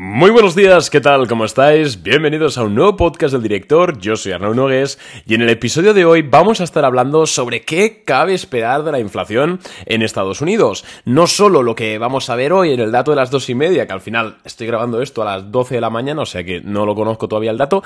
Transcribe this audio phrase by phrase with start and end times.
[0.00, 1.26] Muy buenos días, ¿qué tal?
[1.26, 2.04] ¿Cómo estáis?
[2.04, 5.92] Bienvenidos a un nuevo podcast del director, yo soy Arnaud Nogues y en el episodio
[5.92, 10.40] de hoy vamos a estar hablando sobre qué cabe esperar de la inflación en Estados
[10.40, 10.84] Unidos.
[11.04, 13.56] No solo lo que vamos a ver hoy en el dato de las dos y
[13.56, 16.44] media, que al final estoy grabando esto a las 12 de la mañana, o sea
[16.44, 17.82] que no lo conozco todavía el dato,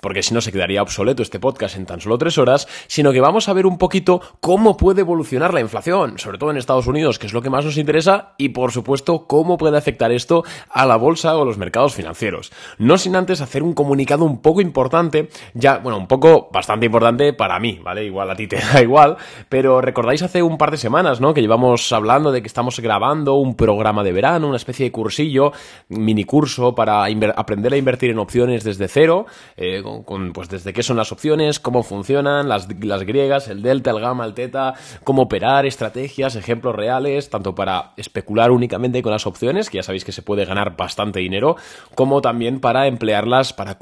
[0.00, 3.20] porque si no se quedaría obsoleto este podcast en tan solo tres horas, sino que
[3.20, 7.18] vamos a ver un poquito cómo puede evolucionar la inflación, sobre todo en Estados Unidos,
[7.18, 10.86] que es lo que más nos interesa, y por supuesto cómo puede afectar esto a
[10.86, 12.52] la bolsa o los mercados financieros.
[12.78, 17.32] No sin antes hacer un comunicado un poco importante, ya, bueno, un poco bastante importante
[17.32, 18.04] para mí, ¿vale?
[18.04, 19.16] Igual a ti te da igual,
[19.48, 21.34] pero recordáis hace un par de semanas, ¿no?
[21.34, 25.52] Que llevamos hablando de que estamos grabando un programa de verano, una especie de cursillo,
[25.88, 27.04] mini curso para
[27.36, 29.26] aprender a invertir en opciones desde cero,
[29.56, 33.90] eh, con, pues desde qué son las opciones, cómo funcionan, las, las griegas, el delta,
[33.90, 39.26] el gamma, el teta, cómo operar, estrategias, ejemplos reales, tanto para especular únicamente con las
[39.26, 41.45] opciones, que ya sabéis que se puede ganar bastante dinero,
[41.94, 43.78] como también para emplearlas para,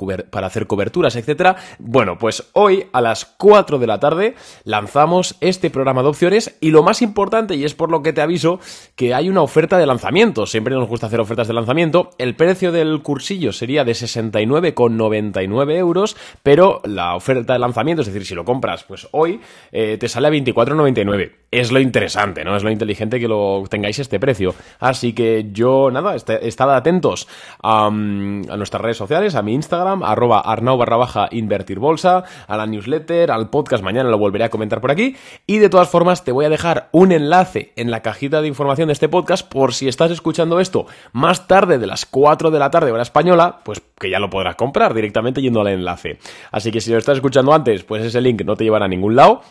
[0.47, 1.57] hacer coberturas, etcétera.
[1.79, 6.71] Bueno, pues hoy a las 4 de la tarde lanzamos este programa de opciones y
[6.71, 8.61] lo más importante, y es por lo que te aviso,
[8.97, 10.47] que hay una oferta de lanzamiento.
[10.47, 12.11] Siempre nos gusta hacer ofertas de lanzamiento.
[12.19, 18.25] El precio del cursillo sería de 69,99 euros, pero la oferta de lanzamiento, es decir,
[18.27, 19.41] si lo compras pues hoy,
[19.73, 21.33] eh, te sale a 24,99.
[21.51, 22.57] Es lo interesante, ¿no?
[22.57, 24.55] Es lo inteligente que lo tengáis este precio.
[24.81, 27.29] Así que yo, nada, estad atentos
[27.63, 32.67] a, nuestras redes sociales, a mi Instagram, arroba arnau barra baja invertir bolsa, a la
[32.67, 35.17] newsletter, al podcast, mañana lo volveré a comentar por aquí.
[35.47, 38.89] Y de todas formas, te voy a dejar un enlace en la cajita de información
[38.89, 42.71] de este podcast por si estás escuchando esto más tarde de las 4 de la
[42.71, 46.19] tarde, hora española, pues que ya lo podrás comprar directamente yendo al enlace.
[46.51, 49.17] Así que si lo estás escuchando antes, pues ese link no te llevará a ningún
[49.17, 49.43] lado.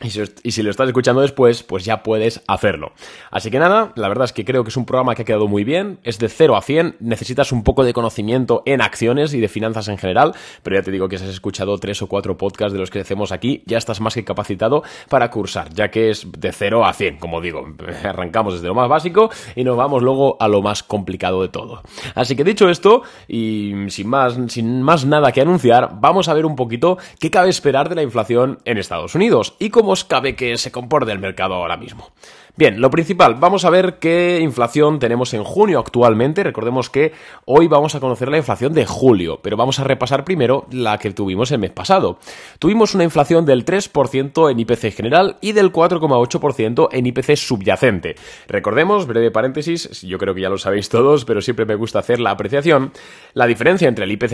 [0.00, 2.92] Y si, lo estás escuchando después, pues ya puedes hacerlo.
[3.32, 5.48] Así que nada, la verdad es que creo que es un programa que ha quedado
[5.48, 5.98] muy bien.
[6.04, 6.98] Es de 0 a 100.
[7.00, 10.34] Necesitas un poco de conocimiento en acciones y de finanzas en general.
[10.62, 13.00] Pero ya te digo que si has escuchado tres o cuatro podcasts de los que
[13.00, 16.92] hacemos aquí, ya estás más que capacitado para cursar, ya que es de 0 a
[16.92, 17.66] 100, como digo.
[18.04, 21.82] Arrancamos desde lo más básico y nos vamos luego a lo más complicado de todo.
[22.14, 26.46] Así que dicho esto, y sin más, sin más nada que anunciar, vamos a ver
[26.46, 30.56] un poquito qué cabe esperar de la inflación en Estados Unidos y cómo cabe que
[30.58, 32.10] se comporte el mercado ahora mismo.
[32.58, 36.42] Bien, lo principal, vamos a ver qué inflación tenemos en junio actualmente.
[36.42, 37.12] Recordemos que
[37.44, 41.12] hoy vamos a conocer la inflación de julio, pero vamos a repasar primero la que
[41.12, 42.18] tuvimos el mes pasado.
[42.58, 48.16] Tuvimos una inflación del 3% en IPC general y del 4,8% en IPC subyacente.
[48.48, 52.18] Recordemos, breve paréntesis, yo creo que ya lo sabéis todos, pero siempre me gusta hacer
[52.18, 52.90] la apreciación.
[53.34, 54.32] La diferencia entre el IPC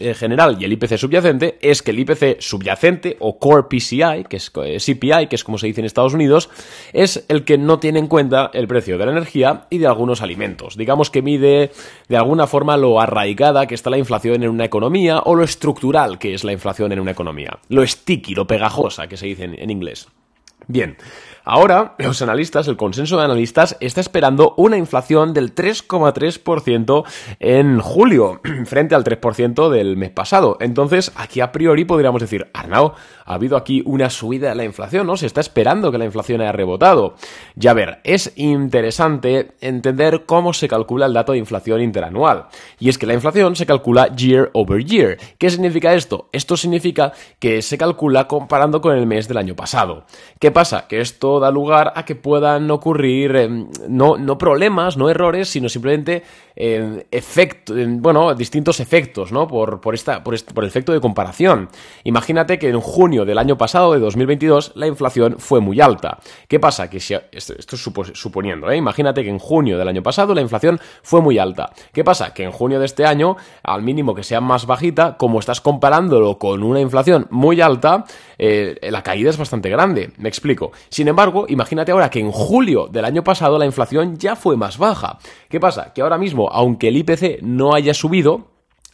[0.00, 4.38] eh, general y el IPC subyacente es que el IPC subyacente o Core PCI, que
[4.38, 6.50] es eh, CPI, que es como se dice en Estados Unidos,
[6.92, 10.22] es el que no tiene en cuenta el precio de la energía y de algunos
[10.22, 10.76] alimentos.
[10.76, 11.70] Digamos que mide
[12.08, 16.18] de alguna forma lo arraigada que está la inflación en una economía o lo estructural
[16.18, 17.58] que es la inflación en una economía.
[17.68, 20.08] Lo sticky, lo pegajosa que se dice en, inglés.
[20.66, 20.96] Bien,
[21.50, 27.04] ahora los analistas, el consenso de analistas está esperando una inflación del 3,3%
[27.40, 30.58] en julio, frente al 3% del mes pasado.
[30.60, 32.92] Entonces, aquí a priori podríamos decir, Arnau,
[33.24, 35.16] ha habido aquí una subida de la inflación, ¿no?
[35.16, 37.16] Se está esperando que la inflación haya rebotado.
[37.56, 42.46] Ya ver, es interesante entender cómo se calcula el dato de inflación interanual.
[42.78, 45.18] Y es que la inflación se calcula year over year.
[45.38, 46.28] ¿Qué significa esto?
[46.30, 50.04] Esto significa que se calcula comparando con el mes del año pasado.
[50.38, 50.86] ¿Qué pasa?
[50.86, 55.68] Que esto da lugar a que puedan ocurrir em, no, no problemas, no errores, sino
[55.68, 56.22] simplemente
[56.56, 57.04] eh,
[58.00, 59.46] bueno, distintos efectos, ¿no?
[59.46, 61.68] Por, por, esta, por, por el efecto de comparación.
[62.04, 66.18] Imagínate que en junio del año pasado, de 2022, la inflación fue muy alta.
[66.48, 66.90] ¿Qué pasa?
[66.90, 68.76] Que si, esto, es suponiendo, ¿eh?
[68.76, 71.72] Imagínate que en junio del año pasado la inflación fue muy alta.
[71.92, 72.34] ¿Qué pasa?
[72.34, 76.38] Que en junio de este año, al mínimo que sea más bajita, como estás comparándolo
[76.38, 78.04] con una inflación muy alta,
[78.38, 80.12] eh, la caída es bastante grande.
[80.18, 80.72] Me explico.
[80.88, 84.78] Sin embargo, imagínate ahora que en julio del año pasado la inflación ya fue más
[84.78, 85.18] baja.
[85.48, 85.92] ¿Qué pasa?
[85.92, 88.50] Que ahora mismo aunque el IPC no haya subido,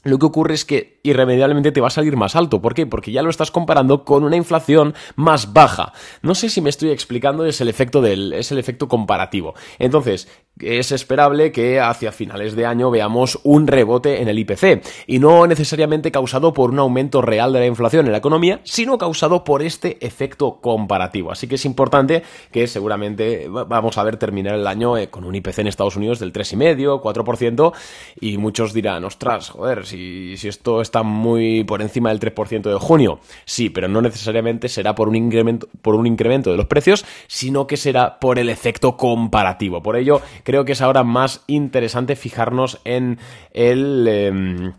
[0.07, 2.63] lo que ocurre es que irremediablemente te va a salir más alto.
[2.63, 2.87] ¿Por qué?
[2.87, 5.93] Porque ya lo estás comparando con una inflación más baja.
[6.23, 9.55] No sé si me estoy explicando, es el efecto del, es el efecto comparativo.
[9.79, 10.29] Entonces,
[10.61, 15.47] es esperable que hacia finales de año veamos un rebote en el IPC y no
[15.47, 19.63] necesariamente causado por un aumento real de la inflación en la economía, sino causado por
[19.63, 21.31] este efecto comparativo.
[21.31, 25.35] Así que es importante que seguramente vamos a ver terminar el año eh, con un
[25.35, 27.73] IPC en Estados Unidos del 3,5, 4%
[28.21, 32.79] y muchos dirán, ostras, joder, si, si esto está muy por encima del 3% de
[32.79, 37.05] junio, sí, pero no necesariamente será por un incremento por un incremento de los precios,
[37.27, 39.83] sino que será por el efecto comparativo.
[39.83, 43.19] Por ello, creo que es ahora más interesante fijarnos en
[43.53, 44.07] el...
[44.09, 44.73] Em,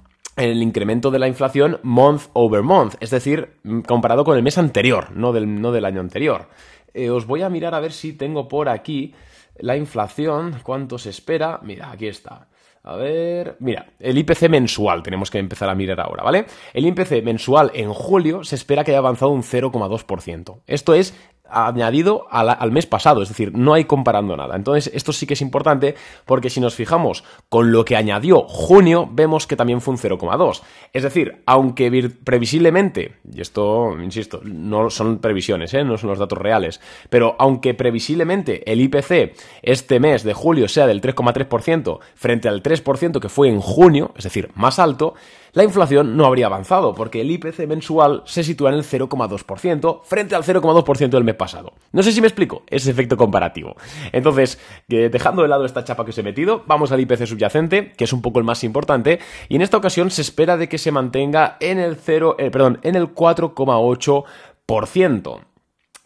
[0.61, 5.33] incremento de la inflación month over month, es decir, comparado con el mes anterior, no
[5.33, 6.47] del, no del año anterior.
[6.93, 9.15] Eh, os voy a mirar a ver si tengo por aquí
[9.57, 11.59] la inflación, cuánto se espera.
[11.63, 12.47] Mira, aquí está.
[12.83, 16.45] A ver, mira, el IPC mensual tenemos que empezar a mirar ahora, ¿vale?
[16.73, 20.61] El IPC mensual en julio se espera que haya avanzado un 0,2%.
[20.67, 21.13] Esto es
[21.49, 24.55] añadido al, mes pasado, es decir, no hay comparando nada.
[24.55, 25.95] Entonces, esto sí que es importante
[26.25, 30.61] porque si nos fijamos con lo que añadió junio, vemos que también fue un 0,2.
[30.93, 35.83] Es decir, aunque previsiblemente, y esto, insisto, no son previsiones, ¿eh?
[35.83, 40.87] no son los datos reales, pero aunque previsiblemente el IPC este mes de julio sea
[40.87, 45.15] del 3,3% frente al 3% que fue en junio, es decir, más alto,
[45.57, 50.35] la inflación no habría avanzado, porque el IPC mensual se sitúa en el 0,2% frente
[50.35, 51.73] al 0,2% del mes pasado.
[51.91, 53.75] No sé si me explico ese efecto comparativo.
[54.11, 58.03] Entonces, dejando de lado esta chapa que os he metido, vamos al IPC subyacente, que
[58.03, 59.17] es un poco el más importante,
[59.49, 62.77] y en esta ocasión se espera de que se mantenga en el 0, eh, perdón,
[62.83, 65.46] en el 4,8%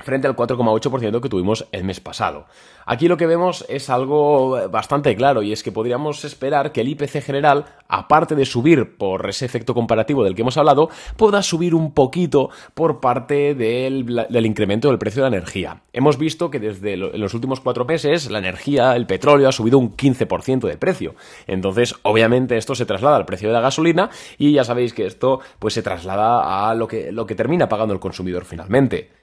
[0.02, 2.46] frente al 4,8% que tuvimos el mes pasado.
[2.86, 6.90] Aquí lo que vemos es algo bastante claro y es que podríamos esperar que el
[6.90, 11.76] IPC general, aparte de subir por ese efecto comparativo del que hemos hablado, pueda subir
[11.76, 15.82] un poquito por parte del, incremento del precio de la energía.
[15.94, 19.96] Hemos visto que desde los últimos cuatro meses la energía, el petróleo, ha subido un
[19.96, 21.16] 15% de precio.
[21.48, 25.40] Entonces, obviamente, esto se traslada al precio de la gasolina y ya sabéis que esto
[25.60, 29.21] pues se traslada a lo que, lo que termina pagando el consumidor finalmente.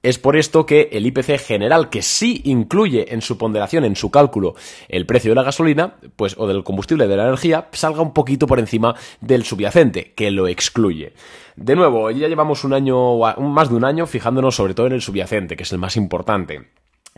[0.00, 4.12] Es por esto que el IPC general, que sí incluye en su ponderación, en su
[4.12, 4.54] cálculo,
[4.88, 8.46] el precio de la gasolina, pues, o del combustible de la energía, salga un poquito
[8.46, 11.14] por encima del subyacente, que lo excluye.
[11.56, 15.02] De nuevo, ya llevamos un año, más de un año, fijándonos sobre todo en el
[15.02, 16.68] subyacente, que es el más importante.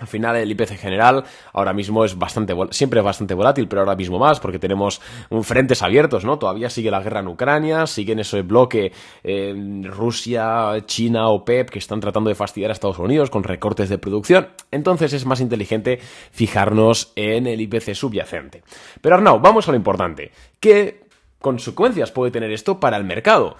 [0.01, 3.95] Al final el IPC general ahora mismo es bastante, siempre es bastante volátil, pero ahora
[3.95, 5.01] mismo más, porque tenemos
[5.43, 6.39] frentes abiertos, ¿no?
[6.39, 8.93] Todavía sigue la guerra en Ucrania, sigue en ese bloque
[9.23, 9.55] eh,
[9.85, 13.99] Rusia, China o PEP que están tratando de fastidiar a Estados Unidos con recortes de
[13.99, 14.49] producción.
[14.71, 15.99] Entonces es más inteligente
[16.31, 18.63] fijarnos en el IPC subyacente.
[19.01, 20.33] Pero Arnau, vamos a lo importante.
[20.59, 21.10] ¿Qué
[21.41, 23.57] consecuencias puede tener esto para el mercado?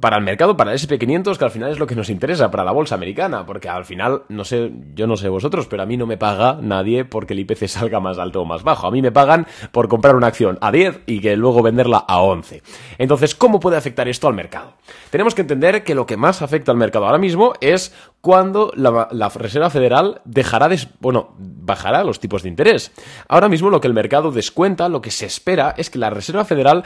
[0.00, 2.64] para el mercado, para el SP500, que al final es lo que nos interesa, para
[2.64, 5.96] la bolsa americana, porque al final, no sé, yo no sé vosotros, pero a mí
[5.96, 8.86] no me paga nadie porque el IPC salga más alto o más bajo.
[8.86, 12.20] A mí me pagan por comprar una acción a 10 y que luego venderla a
[12.20, 12.62] 11.
[12.98, 14.74] Entonces, ¿cómo puede afectar esto al mercado?
[15.08, 19.08] Tenemos que entender que lo que más afecta al mercado ahora mismo es cuando la,
[19.34, 22.92] Reserva Federal dejará de, bueno, bajará los tipos de interés.
[23.28, 26.44] Ahora mismo lo que el mercado descuenta, lo que se espera es que la Reserva
[26.44, 26.84] Federal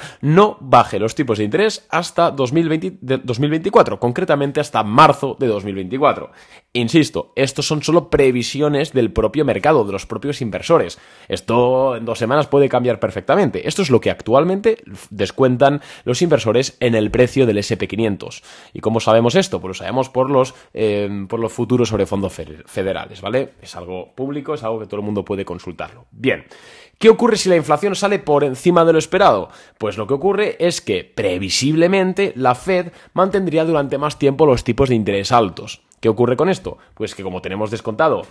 [0.61, 6.31] baje los tipos de interés hasta 2020 2024, concretamente hasta marzo de 2024.
[6.73, 10.99] Insisto, estos son solo previsiones del propio mercado, de los propios inversores.
[11.29, 13.69] Esto en dos semanas puede cambiar perfectamente.
[13.69, 18.43] Esto es lo que actualmente descuentan los inversores en el precio del SP500.
[18.73, 19.61] ¿Y cómo sabemos esto?
[19.61, 22.33] Pues lo sabemos por los, eh, por los futuros sobre fondos
[22.67, 23.51] federales, ¿vale?
[23.63, 26.07] Es algo público, es algo que todo el mundo puede consultarlo.
[26.11, 26.45] Bien.
[26.99, 29.51] ¿Qué ocurre si la inflación sale por encima de lo esperado?
[29.79, 34.89] Pues lo que ocurre es que previsiblemente la Fed mantendría durante más tiempo los tipos
[34.89, 35.83] de interés altos.
[36.01, 36.79] ¿Qué ocurre con esto?
[36.95, 38.23] Pues que como tenemos descontado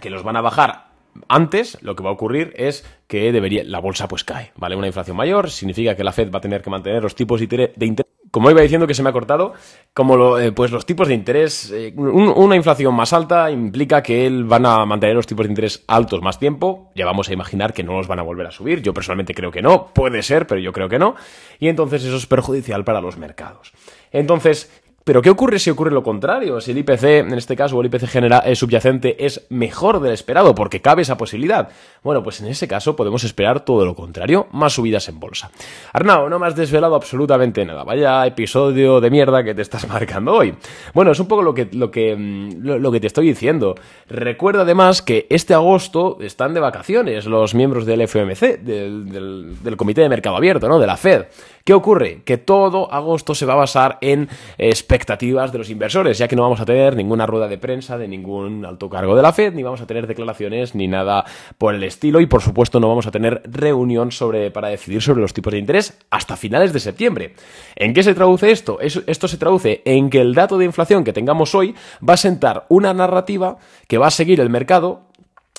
[0.00, 0.88] que los van a bajar
[1.28, 4.76] antes, lo que va a ocurrir es que debería, la bolsa pues cae, ¿vale?
[4.76, 7.74] Una inflación mayor significa que la Fed va a tener que mantener los tipos de
[7.80, 9.54] interés como iba diciendo que se me ha cortado,
[9.94, 14.66] como eh, pues los tipos de interés, eh, una inflación más alta implica que van
[14.66, 17.94] a mantener los tipos de interés altos más tiempo, ya vamos a imaginar que no
[17.94, 20.72] los van a volver a subir, yo personalmente creo que no, puede ser, pero yo
[20.72, 21.14] creo que no,
[21.58, 23.72] y entonces eso es perjudicial para los mercados.
[24.10, 24.70] Entonces,
[25.04, 26.60] pero ¿qué ocurre si ocurre lo contrario?
[26.60, 30.12] Si el IPC, en este caso, o el IPC general, eh, subyacente es mejor del
[30.12, 31.70] esperado, porque cabe esa posibilidad.
[32.02, 35.50] Bueno, pues en ese caso podemos esperar todo lo contrario, más subidas en bolsa.
[35.94, 37.84] Arnau, no me has desvelado absolutamente nada.
[37.84, 40.54] Vaya episodio de mierda que te estás marcando hoy.
[40.92, 43.76] Bueno, es un poco lo que, lo que, mm, lo, que te estoy diciendo.
[44.08, 50.02] Recuerda además que este agosto están de vacaciones los miembros del FOMC, del, del Comité
[50.02, 50.78] de Mercado Abierto, ¿no?
[50.78, 51.26] De la Fed.
[51.68, 52.22] ¿Qué ocurre?
[52.24, 56.40] Que todo agosto se va a basar en expectativas de los inversores, ya que no
[56.40, 59.62] vamos a tener ninguna rueda de prensa de ningún alto cargo de la Fed, ni
[59.62, 61.26] vamos a tener declaraciones ni nada
[61.58, 65.20] por el estilo, y por supuesto no vamos a tener reunión sobre, para decidir sobre
[65.20, 67.34] los tipos de interés hasta finales de septiembre.
[67.76, 68.78] ¿En qué se traduce esto?
[68.80, 72.64] Esto se traduce en que el dato de inflación que tengamos hoy va a sentar
[72.70, 73.58] una narrativa
[73.88, 75.07] que va a seguir el mercado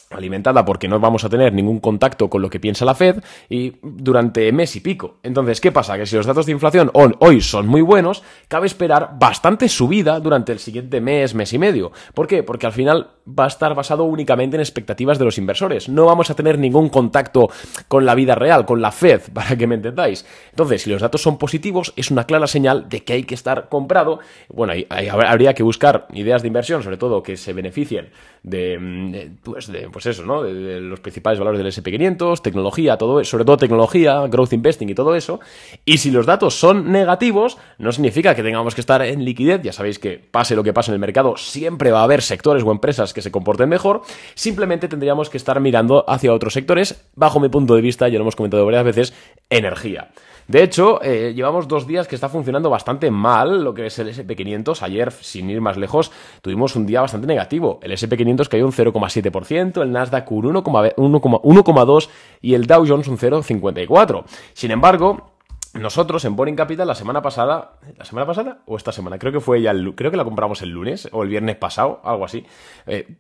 [0.10, 3.76] alimentada porque no vamos a tener ningún contacto con lo que piensa la Fed y
[3.82, 5.18] durante mes y pico.
[5.24, 5.98] Entonces, ¿qué pasa?
[5.98, 10.52] Que si los datos de inflación hoy son muy buenos, cabe esperar bastante subida durante
[10.52, 11.92] el siguiente mes, mes y medio.
[12.14, 12.44] ¿Por qué?
[12.44, 15.90] Porque al final va a estar basado únicamente en expectativas de los inversores.
[15.90, 17.50] No vamos a tener ningún contacto
[17.88, 20.26] con la vida real, con la Fed, para que me entendáis.
[20.50, 23.70] Entonces, si los datos son positivos, es una clara señal de que hay que estar
[23.70, 24.20] comprado.
[24.50, 28.10] Bueno, ahí, habría que buscar ideas de inversión, sobre todo que se beneficien
[28.44, 30.44] de, mm, pues, de pues eso, ¿no?
[30.44, 34.96] De, los principales valores del SP500, tecnología, todo eso, sobre todo tecnología, growth investing y
[34.96, 35.40] todo eso.
[35.86, 39.62] Y si los datos son negativos, no significa que tengamos que estar en liquidez.
[39.62, 42.64] Ya sabéis que pase lo que pase en el mercado, siempre va a haber sectores
[42.64, 44.02] o empresas que se comporten mejor.
[44.36, 47.10] Simplemente tendríamos que estar mirando hacia otros sectores.
[47.16, 49.14] Bajo mi punto de vista, ya lo hemos comentado varias veces,
[49.50, 50.10] energía.
[50.50, 54.08] De hecho, eh, llevamos dos días que está funcionando bastante mal lo que es el
[54.08, 54.82] SP500.
[54.82, 57.80] Ayer, sin ir más lejos, tuvimos un día bastante negativo.
[57.84, 62.10] El SP500 cayó un 0,7%, el Nasdaq un 1,2%
[62.42, 64.24] y el Dow Jones un 0,54%.
[64.54, 65.32] Sin embargo,
[65.74, 69.20] nosotros en Boring Capital la semana pasada, ¿la semana pasada o esta semana?
[69.20, 72.02] Creo que fue ya, el, creo que la compramos el lunes o el viernes pasado,
[72.04, 72.44] algo así.
[72.88, 73.18] Eh,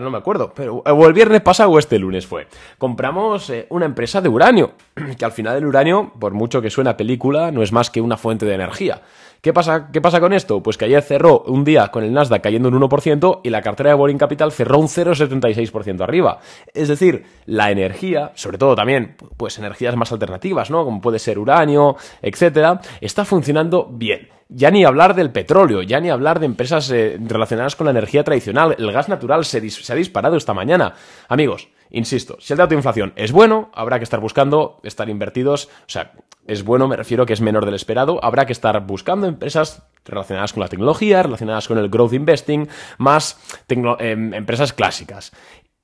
[0.00, 2.48] no, me acuerdo, pero o el viernes pasado o este lunes fue.
[2.78, 4.72] Compramos eh, una empresa de uranio,
[5.18, 8.16] que al final el uranio, por mucho que suena película, no es más que una
[8.16, 9.02] fuente de energía.
[9.40, 10.62] ¿Qué pasa, ¿Qué pasa con esto?
[10.62, 13.90] Pues que ayer cerró un día con el Nasdaq cayendo un 1% y la cartera
[13.90, 16.40] de Boring Capital cerró un 0,76% arriba.
[16.74, 20.84] Es decir, la energía, sobre todo también, pues energías más alternativas, ¿no?
[20.84, 24.28] Como puede ser uranio, etcétera, está funcionando bien.
[24.48, 28.22] Ya ni hablar del petróleo, ya ni hablar de empresas eh, relacionadas con la energía
[28.22, 28.76] tradicional.
[28.78, 30.94] El gas natural se, se ha disparado esta mañana.
[31.28, 35.66] Amigos, insisto, si el dato de inflación es bueno, habrá que estar buscando, estar invertidos,
[35.66, 36.12] o sea,
[36.46, 40.52] es bueno, me refiero que es menor del esperado, habrá que estar buscando empresas relacionadas
[40.52, 43.38] con la tecnología, relacionadas con el growth investing, más
[43.68, 45.32] em, empresas clásicas.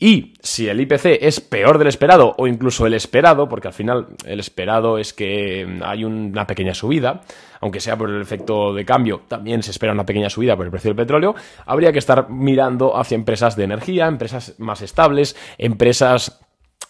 [0.02, 4.08] Y si el IPC es peor del esperado o incluso el esperado, porque al final
[4.26, 7.20] el esperado es que hay una pequeña subida,
[7.60, 10.72] aunque sea por el efecto de cambio, también se espera una pequeña subida por el
[10.72, 16.40] precio del petróleo, habría que estar mirando hacia empresas de energía, empresas más estables, empresas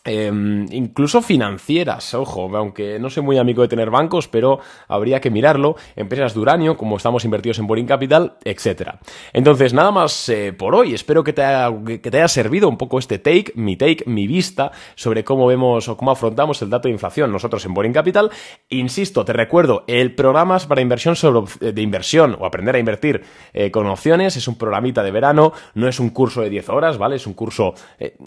[0.04, 5.30] Em, incluso financieras, ojo, aunque no soy muy amigo de tener bancos, pero habría que
[5.30, 8.96] mirarlo, empresas de uranio, como estamos invertidos en Boring Capital, etc.
[9.32, 12.78] Entonces, nada más eh, por hoy, espero que te, haya, que te haya servido un
[12.78, 16.88] poco este take, mi take, mi vista sobre cómo vemos o cómo afrontamos el dato
[16.88, 18.32] de inflación nosotros en Boring Capital.
[18.70, 23.22] Insisto, te recuerdo, el programa para inversión sobre, eh, de inversión o aprender a invertir
[23.52, 26.98] eh, con opciones es un programita de verano, no es un curso de 10 horas,
[26.98, 27.14] ¿vale?
[27.14, 27.74] Es un curso,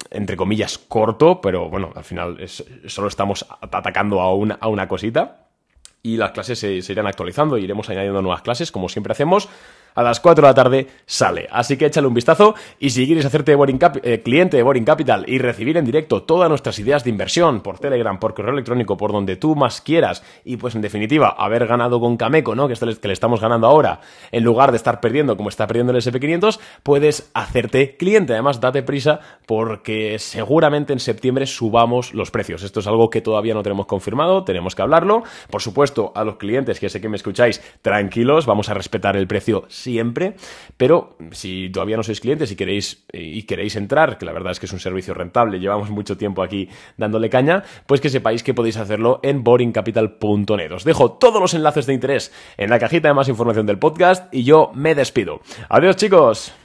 [0.09, 2.37] entre comillas, corto, pero bueno, al final
[2.85, 5.45] solo estamos atacando a una, a una cosita
[6.05, 9.49] y las clases se, irán actualizando, iremos añadiendo nuevas clases, como siempre hacemos
[9.95, 11.47] a las 4 de la tarde sale.
[11.51, 13.57] Así que échale un vistazo y si quieres hacerte
[14.03, 17.79] eh, cliente de Boring Capital y recibir en directo todas nuestras ideas de inversión por
[17.79, 21.99] Telegram, por correo electrónico, por donde tú más quieras y pues en definitiva haber ganado
[21.99, 22.67] con Cameco, ¿no?
[22.67, 25.99] Que, que le estamos ganando ahora, en lugar de estar perdiendo como está perdiendo el
[25.99, 28.33] SP500, puedes hacerte cliente.
[28.33, 32.63] Además, date prisa porque seguramente en septiembre subamos los precios.
[32.63, 35.23] Esto es algo que todavía no tenemos confirmado, tenemos que hablarlo.
[35.49, 39.27] Por supuesto, a los clientes que sé que me escucháis, tranquilos, vamos a respetar el
[39.27, 40.35] precio siempre,
[40.77, 44.59] pero si todavía no sois clientes y queréis, y queréis entrar, que la verdad es
[44.59, 48.53] que es un servicio rentable, llevamos mucho tiempo aquí dándole caña, pues que sepáis que
[48.53, 50.71] podéis hacerlo en boringcapital.net.
[50.71, 54.33] Os dejo todos los enlaces de interés en la cajita de más información del podcast
[54.33, 55.41] y yo me despido.
[55.69, 56.64] Adiós chicos.